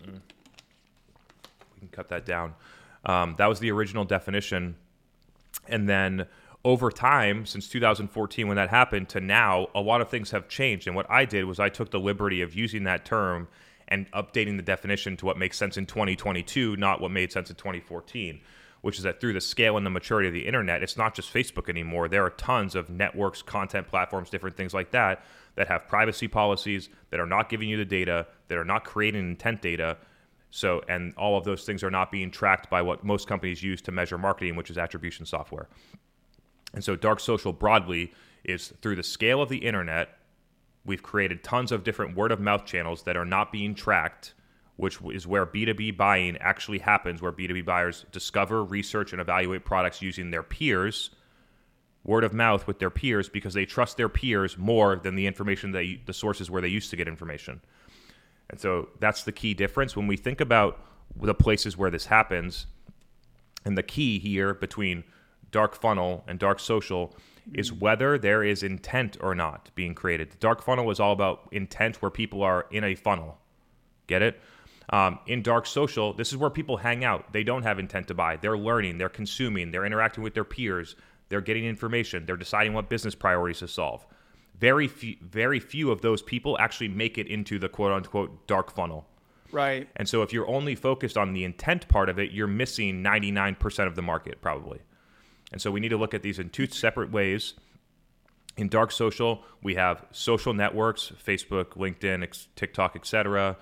[0.05, 0.19] Mm.
[1.81, 2.53] Can cut that down.
[3.03, 4.75] Um, that was the original definition.
[5.67, 6.27] And then
[6.63, 10.85] over time since 2014 when that happened to now a lot of things have changed.
[10.85, 13.47] And what i did was i took the liberty of using that term
[13.87, 17.55] and updating the definition to what makes sense in 2022 not what made sense in
[17.55, 18.39] 2014
[18.81, 21.33] which is that through the scale and the maturity of the internet it's not just
[21.33, 22.07] facebook anymore.
[22.07, 26.89] There are tons of networks content platforms different things like that that have privacy policies
[27.09, 29.97] that are not giving you the data that are not creating intent data
[30.51, 33.81] so, and all of those things are not being tracked by what most companies use
[33.83, 35.69] to measure marketing, which is attribution software.
[36.73, 40.17] And so, dark social broadly is through the scale of the internet,
[40.85, 44.33] we've created tons of different word of mouth channels that are not being tracked,
[44.75, 50.01] which is where B2B buying actually happens, where B2B buyers discover, research, and evaluate products
[50.01, 51.11] using their peers,
[52.03, 55.71] word of mouth with their peers, because they trust their peers more than the information
[55.71, 57.61] they, the sources where they used to get information.
[58.51, 60.79] And so that's the key difference when we think about
[61.15, 62.67] the places where this happens.
[63.65, 65.05] And the key here between
[65.51, 67.15] dark funnel and dark social
[67.53, 70.31] is whether there is intent or not being created.
[70.31, 73.37] The dark funnel is all about intent where people are in a funnel.
[74.07, 74.39] Get it?
[74.89, 77.31] Um, in dark social, this is where people hang out.
[77.31, 78.35] They don't have intent to buy.
[78.35, 80.95] They're learning, they're consuming, they're interacting with their peers,
[81.29, 84.05] they're getting information, they're deciding what business priorities to solve
[84.61, 88.73] very few, very few of those people actually make it into the quote unquote dark
[88.73, 89.07] funnel.
[89.51, 89.89] Right.
[89.97, 93.87] And so if you're only focused on the intent part of it, you're missing 99%
[93.87, 94.79] of the market probably.
[95.51, 97.55] And so we need to look at these in two separate ways.
[98.55, 103.57] In dark social, we have social networks, Facebook, LinkedIn, TikTok, etc.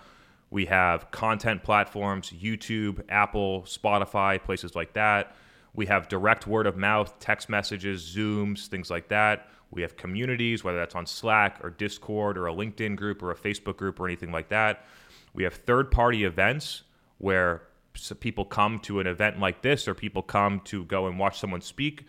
[0.51, 5.35] We have content platforms, YouTube, Apple, Spotify, places like that.
[5.73, 9.47] We have direct word of mouth, text messages, Zooms, things like that.
[9.71, 13.35] We have communities, whether that's on Slack or Discord or a LinkedIn group or a
[13.35, 14.85] Facebook group or anything like that.
[15.33, 16.83] We have third party events
[17.19, 17.63] where
[18.19, 21.61] people come to an event like this or people come to go and watch someone
[21.61, 22.05] speak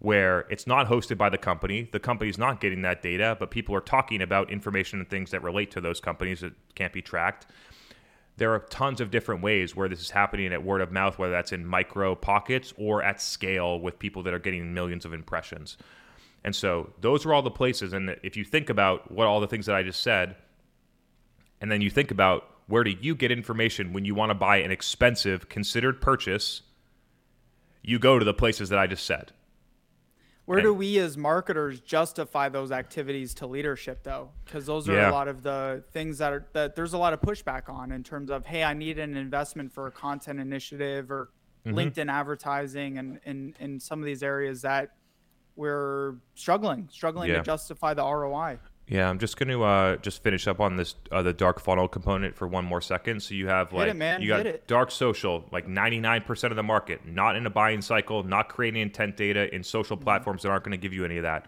[0.00, 1.88] where it's not hosted by the company.
[1.90, 5.42] The company's not getting that data, but people are talking about information and things that
[5.42, 7.46] relate to those companies that can't be tracked.
[8.36, 11.32] There are tons of different ways where this is happening at word of mouth, whether
[11.32, 15.78] that's in micro pockets or at scale with people that are getting millions of impressions.
[16.44, 17.92] And so those are all the places.
[17.92, 20.36] And if you think about what all the things that I just said,
[21.60, 24.58] and then you think about where do you get information when you want to buy
[24.58, 26.62] an expensive, considered purchase,
[27.82, 29.32] you go to the places that I just said.
[30.44, 34.30] Where and, do we as marketers justify those activities to leadership though?
[34.44, 35.10] Because those are yeah.
[35.10, 38.02] a lot of the things that are that there's a lot of pushback on in
[38.02, 41.30] terms of, hey, I need an investment for a content initiative or
[41.64, 41.78] mm-hmm.
[41.78, 44.90] LinkedIn advertising and in, in some of these areas that
[45.56, 47.36] we're struggling, struggling yeah.
[47.36, 48.58] to justify the ROI.
[48.86, 51.88] Yeah, I'm just going to uh, just finish up on this uh, the dark funnel
[51.88, 53.22] component for one more second.
[53.22, 57.34] So you have like it, you got dark social, like 99% of the market, not
[57.34, 60.04] in a buying cycle, not creating intent data in social mm-hmm.
[60.04, 61.46] platforms that aren't going to give you any of that.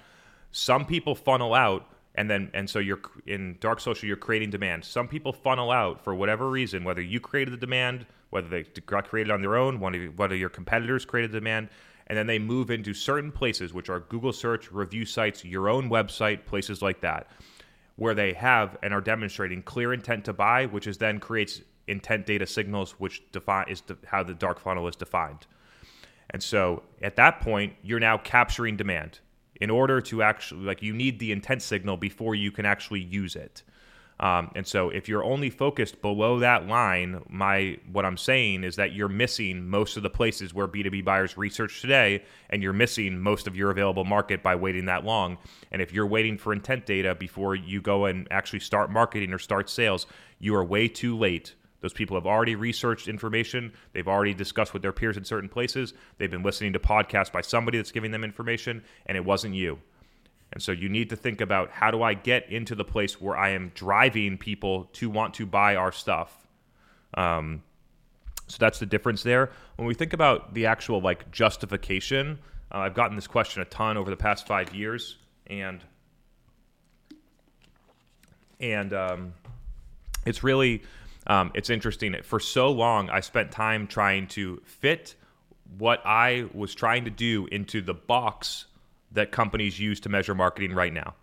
[0.50, 4.84] Some people funnel out and then and so you're in dark social you're creating demand.
[4.84, 9.08] Some people funnel out for whatever reason, whether you created the demand, whether they got
[9.08, 11.68] created on their own, one of whether your competitors created demand
[12.06, 15.90] and then they move into certain places, which are Google search, review sites, your own
[15.90, 17.30] website, places like that,
[17.96, 22.26] where they have and are demonstrating clear intent to buy, which is then creates intent
[22.26, 25.46] data signals, which define is de- how the dark funnel is defined.
[26.30, 29.20] And so at that point, you're now capturing demand
[29.60, 33.36] in order to actually like you need the intent signal before you can actually use
[33.36, 33.62] it.
[34.18, 38.76] Um, and so if you're only focused below that line, my what I'm saying is
[38.76, 43.20] that you're missing most of the places where B2B buyers research today, and you're missing
[43.20, 45.36] most of your available market by waiting that long.
[45.70, 49.38] And if you're waiting for intent data before you go and actually start marketing or
[49.38, 50.06] start sales,
[50.38, 51.54] you are way too late.
[51.82, 53.72] Those people have already researched information.
[53.92, 55.92] They've already discussed with their peers in certain places.
[56.16, 59.78] They've been listening to podcasts by somebody that's giving them information, and it wasn't you.
[60.52, 63.36] And so you need to think about how do I get into the place where
[63.36, 66.46] I am driving people to want to buy our stuff.
[67.14, 67.62] Um,
[68.48, 69.50] so that's the difference there.
[69.76, 72.38] When we think about the actual like justification,
[72.72, 75.82] uh, I've gotten this question a ton over the past five years, and
[78.60, 79.34] and um,
[80.24, 80.82] it's really
[81.26, 82.14] um, it's interesting.
[82.22, 85.16] For so long, I spent time trying to fit
[85.78, 88.66] what I was trying to do into the box
[89.12, 91.14] that companies use to measure marketing right now.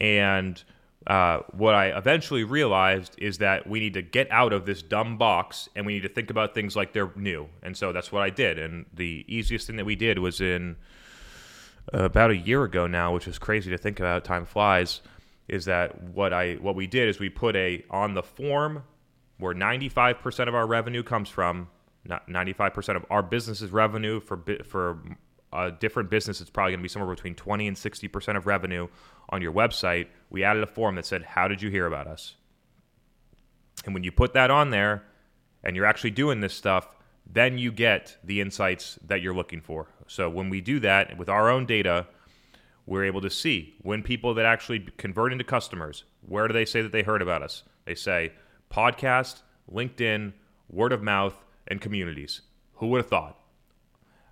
[0.00, 0.62] And
[1.06, 5.16] uh, what I eventually realized is that we need to get out of this dumb
[5.18, 7.48] box and we need to think about things like they're new.
[7.62, 8.58] And so that's what I did.
[8.58, 10.76] And the easiest thing that we did was in
[11.94, 14.24] uh, about a year ago now, which is crazy to think about.
[14.24, 15.00] Time flies.
[15.48, 18.82] Is that what I what we did is we put a on the form
[19.38, 21.68] where 95% of our revenue comes from.
[22.04, 24.98] Not 95% of our business's revenue for for
[25.56, 28.88] a different business it's probably going to be somewhere between 20 and 60% of revenue
[29.30, 32.34] on your website we added a form that said how did you hear about us?
[33.84, 35.04] And when you put that on there
[35.62, 36.88] and you're actually doing this stuff
[37.30, 39.88] then you get the insights that you're looking for.
[40.06, 42.06] So when we do that with our own data
[42.86, 46.82] we're able to see when people that actually convert into customers where do they say
[46.82, 47.62] that they heard about us?
[47.84, 48.32] They say
[48.70, 49.42] podcast
[49.72, 50.32] linkedin
[50.70, 52.42] word of mouth and communities.
[52.74, 53.40] Who would have thought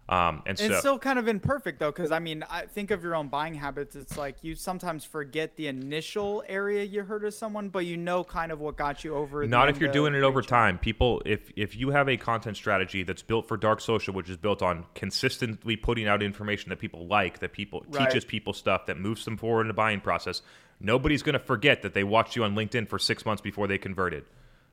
[0.06, 3.02] um, and so, it's still kind of imperfect though, because I mean, I think of
[3.02, 3.96] your own buying habits.
[3.96, 8.22] It's like you sometimes forget the initial area you heard of someone, but you know
[8.22, 9.46] kind of what got you over.
[9.46, 10.78] Not if you're doing it over time.
[10.78, 14.36] People, if if you have a content strategy that's built for dark social, which is
[14.36, 18.06] built on consistently putting out information that people like, that people right.
[18.06, 20.42] teaches people stuff that moves them forward in the buying process,
[20.80, 23.78] nobody's going to forget that they watched you on LinkedIn for six months before they
[23.78, 24.24] converted.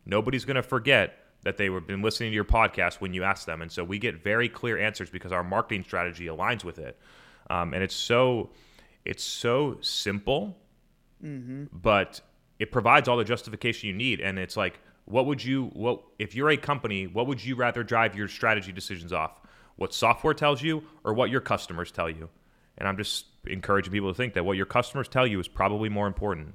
[0.05, 3.45] Nobody's going to forget that they were been listening to your podcast when you ask
[3.45, 6.97] them, and so we get very clear answers because our marketing strategy aligns with it,
[7.49, 8.49] um, and it's so
[9.05, 10.57] it's so simple,
[11.23, 11.65] mm-hmm.
[11.71, 12.21] but
[12.59, 16.35] it provides all the justification you need, and it's like, what would you what if
[16.35, 19.41] you're a company, what would you rather drive your strategy decisions off?
[19.77, 22.29] What software tells you, or what your customers tell you?
[22.77, 25.89] And I'm just encouraging people to think that what your customers tell you is probably
[25.89, 26.53] more important.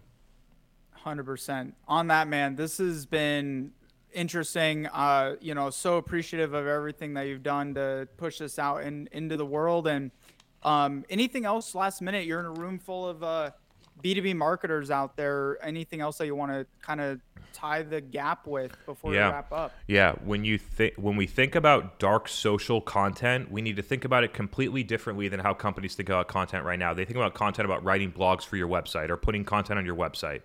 [0.93, 2.57] Hundred percent on that, man.
[2.57, 3.73] This has been
[4.13, 4.87] interesting.
[4.87, 9.09] Uh, you know, so appreciative of everything that you've done to push this out and
[9.09, 9.87] in, into the world.
[9.87, 10.11] And
[10.63, 12.27] um, anything else last minute?
[12.27, 13.51] You're in a room full of uh,
[14.03, 15.59] B2B marketers out there.
[15.63, 17.21] Anything else that you want to kind of
[17.53, 19.29] tie the gap with before yeah.
[19.29, 19.73] we wrap up?
[19.87, 24.05] Yeah, when you think when we think about dark social content, we need to think
[24.05, 26.93] about it completely differently than how companies think about content right now.
[26.93, 29.97] They think about content about writing blogs for your website or putting content on your
[29.97, 30.43] website.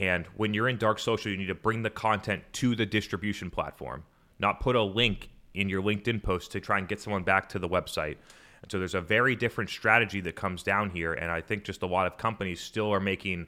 [0.00, 3.50] And when you're in dark social, you need to bring the content to the distribution
[3.50, 4.02] platform,
[4.38, 7.58] not put a link in your LinkedIn post to try and get someone back to
[7.58, 8.16] the website.
[8.62, 11.12] And so there's a very different strategy that comes down here.
[11.12, 13.46] And I think just a lot of companies still are making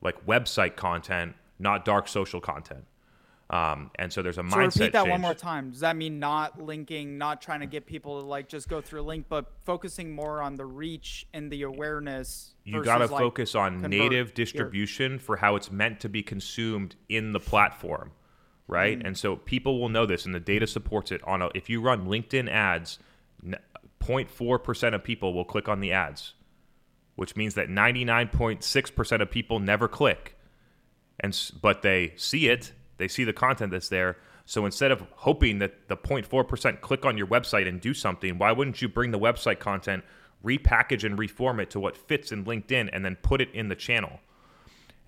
[0.00, 2.84] like website content not dark social content.
[3.52, 4.80] Um, and so there's a so mindset.
[4.80, 5.10] repeat that change.
[5.10, 5.70] one more time.
[5.70, 9.02] Does that mean not linking, not trying to get people to like just go through
[9.02, 12.54] a link, but focusing more on the reach and the awareness?
[12.64, 16.96] You got to like, focus on native distribution for how it's meant to be consumed
[17.10, 18.12] in the platform,
[18.68, 18.98] right?
[18.98, 19.08] Mm.
[19.08, 21.22] And so people will know this, and the data supports it.
[21.24, 22.98] On a, if you run LinkedIn ads,
[24.00, 26.32] 0.4 percent of people will click on the ads,
[27.16, 30.38] which means that 99.6 percent of people never click
[31.22, 34.16] and but they see it, they see the content that's there.
[34.44, 38.52] So instead of hoping that the 0.4% click on your website and do something, why
[38.52, 40.04] wouldn't you bring the website content,
[40.44, 43.74] repackage and reform it to what fits in LinkedIn and then put it in the
[43.74, 44.20] channel?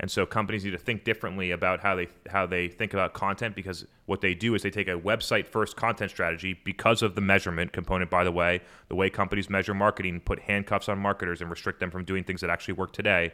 [0.00, 3.54] And so companies need to think differently about how they how they think about content
[3.54, 7.20] because what they do is they take a website first content strategy because of the
[7.20, 11.48] measurement component by the way, the way companies measure marketing put handcuffs on marketers and
[11.48, 13.32] restrict them from doing things that actually work today.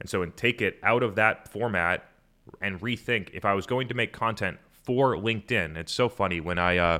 [0.00, 2.09] And so, and take it out of that format
[2.60, 3.30] and rethink.
[3.32, 6.98] If I was going to make content for LinkedIn, it's so funny when I uh,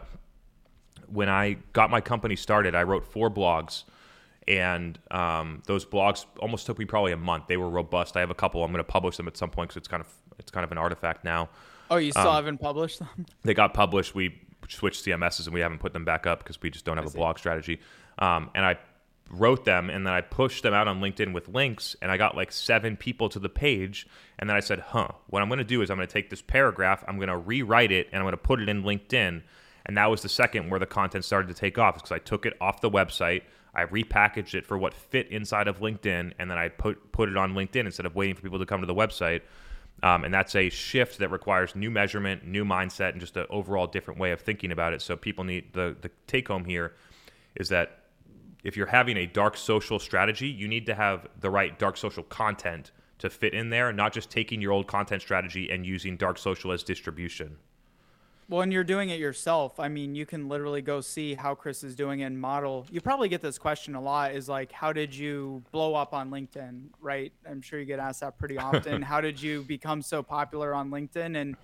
[1.07, 3.85] when I got my company started, I wrote four blogs,
[4.47, 7.47] and um, those blogs almost took me probably a month.
[7.49, 8.17] They were robust.
[8.17, 8.65] I have a couple.
[8.65, 10.09] I'm going to publish them at some point because it's kind of
[10.39, 11.49] it's kind of an artifact now.
[11.91, 13.27] Oh, you still um, haven't published them?
[13.43, 14.15] They got published.
[14.15, 17.07] We switched CMSs and we haven't put them back up because we just don't have
[17.07, 17.81] a blog strategy.
[18.19, 18.79] Um, and I
[19.31, 22.37] wrote them and then I pushed them out on LinkedIn with links and I got
[22.37, 24.07] like seven people to the page.
[24.39, 26.31] And then I said, huh, what I'm going to do is I'm going to take
[26.31, 29.43] this paragraph, I'm going to rewrite it, and I'm going to put it in LinkedIn.
[29.87, 32.45] And that was the second where the content started to take off because I took
[32.45, 33.43] it off the website,
[33.75, 37.37] I repackaged it for what fit inside of LinkedIn, and then I put put it
[37.37, 39.43] on LinkedIn instead of waiting for people to come to the website.
[40.03, 43.87] Um, and that's a shift that requires new measurement, new mindset, and just an overall
[43.87, 45.03] different way of thinking about it.
[45.03, 46.95] So people need the the take home here
[47.55, 48.00] is that
[48.65, 52.23] if you're having a dark social strategy, you need to have the right dark social
[52.23, 56.39] content to fit in there, not just taking your old content strategy and using dark
[56.39, 57.57] social as distribution.
[58.51, 59.79] Well, and you're doing it yourself.
[59.79, 62.85] I mean, you can literally go see how Chris is doing it and model.
[62.91, 66.31] You probably get this question a lot is like, how did you blow up on
[66.31, 67.33] LinkedIn, right?
[67.49, 69.03] I'm sure you get asked that pretty often.
[69.13, 71.41] how did you become so popular on LinkedIn?
[71.41, 71.57] And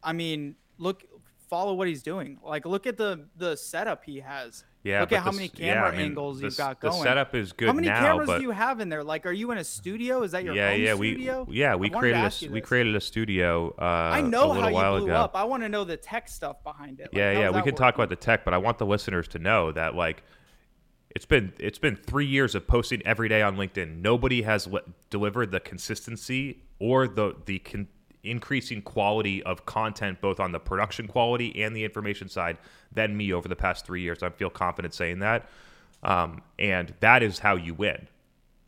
[0.00, 1.02] I mean, look,
[1.48, 2.38] follow what he's doing.
[2.44, 4.64] Like, look at the the setup he has.
[4.84, 6.92] Yeah, look at how the- many yeah, camera I mean, angles the you've got the
[6.92, 9.02] setup is good How many now, cameras but- do you have in there?
[9.02, 10.22] Like, are you in a studio?
[10.22, 12.94] Is that your yeah, yeah, we yeah we I wanted to created a we created
[12.96, 13.74] a studio.
[13.78, 15.16] Uh, I know how you blew ago.
[15.16, 15.34] up.
[15.36, 17.08] I want to know the tech stuff behind it.
[17.12, 19.38] Like, yeah, yeah, we can talk about the tech, but I want the listeners to
[19.38, 20.22] know that like
[21.14, 24.00] it's been it's been three years of posting every day on LinkedIn.
[24.00, 27.88] Nobody has le- delivered the consistency or the the con-
[28.30, 32.58] increasing quality of content, both on the production quality and the information side,
[32.92, 34.22] than me over the past three years.
[34.22, 35.48] I feel confident saying that,
[36.02, 38.08] um, and that is how you win.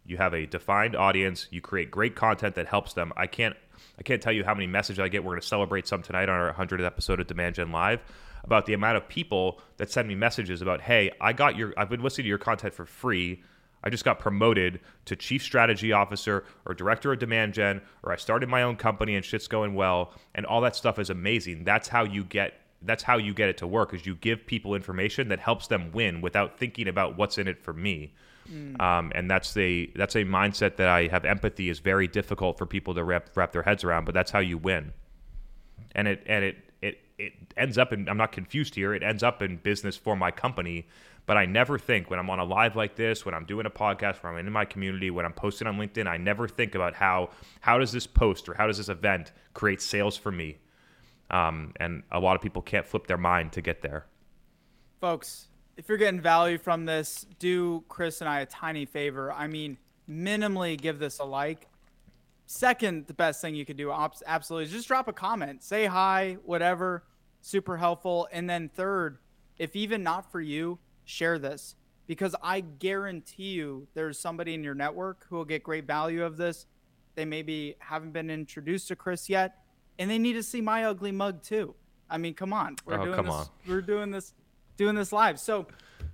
[0.07, 1.46] You have a defined audience.
[1.51, 3.12] You create great content that helps them.
[3.16, 3.57] I can't
[3.99, 5.25] I can't tell you how many messages I get.
[5.25, 8.01] We're going to celebrate some tonight on our 100th episode of Demand Gen Live
[8.44, 11.90] about the amount of people that send me messages about, "Hey, I got your I've
[11.90, 13.42] been listening to your content for free.
[13.83, 18.16] I just got promoted to chief strategy officer or director of demand gen or I
[18.16, 21.64] started my own company and shit's going well." And all that stuff is amazing.
[21.64, 24.75] That's how you get that's how you get it to work is you give people
[24.75, 28.14] information that helps them win without thinking about what's in it for me.
[28.81, 32.66] Um, and that's a that's a mindset that I have empathy is very difficult for
[32.66, 34.93] people to wrap wrap their heads around, but that's how you win.
[35.93, 38.93] And it and it it it ends up in I'm not confused here.
[38.95, 40.88] It ends up in business for my company,
[41.26, 43.70] but I never think when I'm on a live like this, when I'm doing a
[43.70, 46.95] podcast, when I'm in my community, when I'm posting on LinkedIn, I never think about
[46.95, 47.30] how
[47.61, 50.59] how does this post or how does this event create sales for me.
[51.30, 54.07] Um, and a lot of people can't flip their mind to get there.
[55.01, 59.32] folks, if you're getting value from this, do Chris and I a tiny favor.
[59.32, 59.78] I mean,
[60.09, 61.68] minimally give this a like.
[62.47, 63.92] Second, the best thing you could do,
[64.26, 67.05] absolutely, is just drop a comment, say hi, whatever,
[67.40, 68.28] super helpful.
[68.32, 69.18] And then third,
[69.57, 70.78] if even not for you,
[71.11, 71.74] share this
[72.06, 76.36] because I guarantee you there's somebody in your network who will get great value of
[76.36, 76.66] this.
[77.14, 79.58] They maybe haven't been introduced to Chris yet,
[79.98, 81.74] and they need to see my ugly mug too.
[82.08, 83.34] I mean, come on, we're Oh, doing come this.
[83.34, 83.46] on.
[83.68, 84.32] We're doing this,
[84.76, 85.38] doing this live.
[85.38, 85.66] So,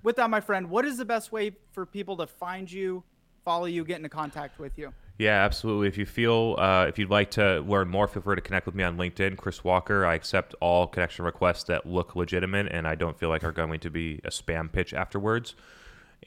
[0.03, 3.03] with that, my friend, what is the best way for people to find you,
[3.44, 4.92] follow you, get into contact with you?
[5.19, 5.89] Yeah, absolutely.
[5.89, 8.75] If you feel, uh, if you'd like to learn more, feel free to connect with
[8.75, 10.05] me on LinkedIn, Chris Walker.
[10.05, 13.81] I accept all connection requests that look legitimate and I don't feel like are going
[13.81, 15.55] to be a spam pitch afterwards.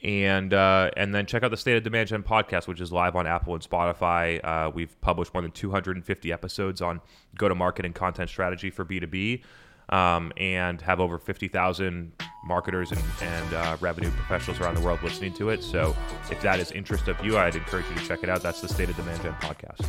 [0.02, 3.16] And uh, and then check out the State of Demand Gen podcast, which is live
[3.16, 4.42] on Apple and Spotify.
[4.42, 7.00] Uh, we've published more than 250 episodes on
[7.36, 9.42] go to market and content strategy for B2B.
[9.90, 12.12] Um, and have over 50,000
[12.44, 15.64] marketers and, and uh, revenue professionals around the world listening to it.
[15.64, 15.96] So
[16.30, 18.40] if that is interest of you, I'd encourage you to check it out.
[18.42, 19.84] That's the State of Demand Gen podcast.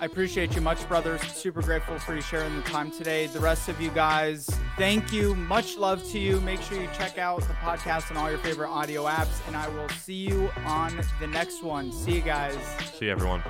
[0.00, 1.20] I appreciate you much, brothers.
[1.20, 3.26] Super grateful for you sharing the time today.
[3.26, 5.34] The rest of you guys, thank you.
[5.34, 6.40] Much love to you.
[6.40, 9.68] Make sure you check out the podcast on all your favorite audio apps, and I
[9.68, 11.92] will see you on the next one.
[11.92, 12.56] See you guys.
[12.94, 13.42] See you, everyone.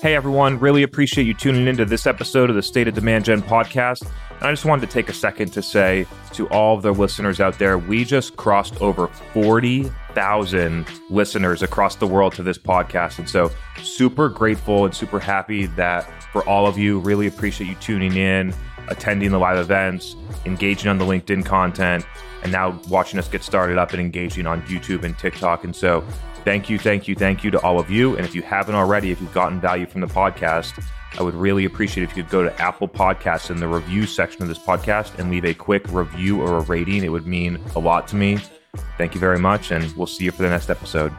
[0.00, 3.42] Hey everyone, really appreciate you tuning into this episode of the State of Demand Gen
[3.42, 4.02] podcast.
[4.30, 7.40] And I just wanted to take a second to say to all of the listeners
[7.40, 13.18] out there, we just crossed over 40,000 listeners across the world to this podcast.
[13.18, 13.50] And so,
[13.82, 18.54] super grateful and super happy that for all of you, really appreciate you tuning in,
[18.86, 22.06] attending the live events, engaging on the LinkedIn content,
[22.44, 25.64] and now watching us get started up and engaging on YouTube and TikTok.
[25.64, 26.04] And so,
[26.44, 28.16] thank you, thank you, thank you to all of you.
[28.16, 30.82] And if you haven't already, if you've gotten value from the podcast,
[31.18, 34.42] I would really appreciate if you could go to Apple Podcasts in the review section
[34.42, 37.04] of this podcast and leave a quick review or a rating.
[37.04, 38.38] It would mean a lot to me.
[38.98, 41.12] Thank you very much, and we'll see you for the next episode.